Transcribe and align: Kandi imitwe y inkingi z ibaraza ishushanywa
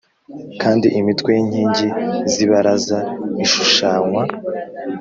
Kandi 0.61 0.87
imitwe 0.99 1.29
y 1.35 1.39
inkingi 1.43 1.87
z 2.31 2.33
ibaraza 2.45 2.99
ishushanywa 3.43 4.21